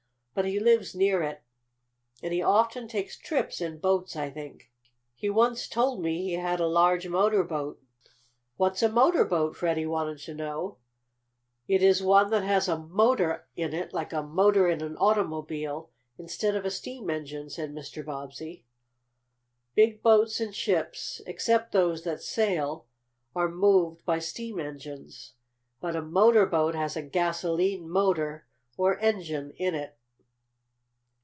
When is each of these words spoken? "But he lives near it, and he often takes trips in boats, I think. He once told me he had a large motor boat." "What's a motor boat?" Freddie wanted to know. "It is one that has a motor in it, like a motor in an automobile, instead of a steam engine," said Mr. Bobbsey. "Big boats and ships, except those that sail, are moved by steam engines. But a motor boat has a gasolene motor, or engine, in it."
"But 0.33 0.45
he 0.45 0.61
lives 0.61 0.95
near 0.95 1.21
it, 1.21 1.43
and 2.23 2.31
he 2.33 2.41
often 2.41 2.87
takes 2.87 3.17
trips 3.19 3.59
in 3.59 3.79
boats, 3.79 4.15
I 4.15 4.29
think. 4.29 4.71
He 5.13 5.29
once 5.29 5.67
told 5.67 6.01
me 6.01 6.23
he 6.23 6.33
had 6.35 6.61
a 6.61 6.67
large 6.67 7.05
motor 7.05 7.43
boat." 7.43 7.81
"What's 8.55 8.81
a 8.81 8.87
motor 8.87 9.25
boat?" 9.25 9.57
Freddie 9.57 9.85
wanted 9.85 10.19
to 10.19 10.33
know. 10.33 10.77
"It 11.67 11.83
is 11.83 12.01
one 12.01 12.29
that 12.29 12.45
has 12.45 12.69
a 12.69 12.79
motor 12.79 13.49
in 13.57 13.73
it, 13.73 13.91
like 13.93 14.13
a 14.13 14.23
motor 14.23 14.69
in 14.69 14.79
an 14.81 14.95
automobile, 14.95 15.89
instead 16.17 16.55
of 16.55 16.63
a 16.63 16.71
steam 16.71 17.09
engine," 17.09 17.49
said 17.49 17.73
Mr. 17.73 18.03
Bobbsey. 18.03 18.65
"Big 19.75 20.01
boats 20.01 20.39
and 20.39 20.55
ships, 20.55 21.19
except 21.27 21.73
those 21.73 22.03
that 22.05 22.21
sail, 22.21 22.85
are 23.35 23.49
moved 23.51 24.05
by 24.05 24.19
steam 24.19 24.61
engines. 24.61 25.33
But 25.81 25.97
a 25.97 26.01
motor 26.01 26.45
boat 26.45 26.73
has 26.73 26.95
a 26.95 27.03
gasolene 27.03 27.89
motor, 27.89 28.47
or 28.77 28.97
engine, 28.99 29.51
in 29.57 29.75
it." 29.75 29.97